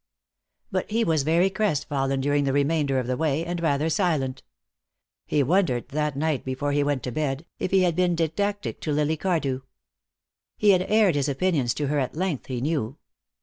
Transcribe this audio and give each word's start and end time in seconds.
But 0.71 0.89
he 0.89 1.03
was 1.03 1.21
very 1.21 1.51
crestfallen 1.51 2.21
during 2.21 2.45
the 2.45 2.53
remainder 2.53 2.97
of 2.97 3.05
the 3.05 3.15
way, 3.15 3.45
and 3.45 3.61
rather 3.61 3.87
silent. 3.87 4.41
He 5.27 5.43
wondered, 5.43 5.89
that 5.89 6.15
night 6.17 6.43
before 6.43 6.71
he 6.71 6.83
went 6.83 7.03
to 7.03 7.11
bed, 7.11 7.45
if 7.59 7.69
he 7.69 7.83
had 7.83 7.95
been 7.95 8.15
didactic 8.15 8.81
to 8.81 8.91
Lily 8.93 9.15
Cardew. 9.15 9.61
He 10.57 10.71
had 10.71 10.81
aired 10.89 11.13
his 11.13 11.29
opinions 11.29 11.75
to 11.75 11.85
her 11.85 11.99
at 11.99 12.15
length, 12.15 12.47
he 12.47 12.61
knew. 12.61 12.97